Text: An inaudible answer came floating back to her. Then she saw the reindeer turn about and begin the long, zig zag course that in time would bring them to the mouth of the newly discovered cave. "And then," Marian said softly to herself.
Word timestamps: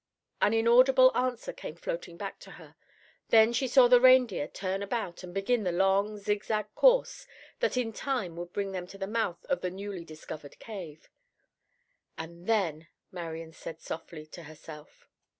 An 0.41 0.51
inaudible 0.55 1.11
answer 1.15 1.53
came 1.53 1.75
floating 1.75 2.17
back 2.17 2.39
to 2.39 2.49
her. 2.53 2.75
Then 3.29 3.53
she 3.53 3.67
saw 3.67 3.87
the 3.87 4.01
reindeer 4.01 4.47
turn 4.47 4.81
about 4.81 5.21
and 5.21 5.31
begin 5.31 5.61
the 5.63 5.71
long, 5.71 6.17
zig 6.17 6.43
zag 6.43 6.73
course 6.73 7.27
that 7.59 7.77
in 7.77 7.93
time 7.93 8.35
would 8.37 8.51
bring 8.51 8.71
them 8.71 8.87
to 8.87 8.97
the 8.97 9.05
mouth 9.05 9.45
of 9.45 9.61
the 9.61 9.69
newly 9.69 10.03
discovered 10.03 10.57
cave. 10.57 11.07
"And 12.17 12.47
then," 12.47 12.87
Marian 13.11 13.53
said 13.53 13.79
softly 13.79 14.25
to 14.25 14.45
herself. 14.45 15.07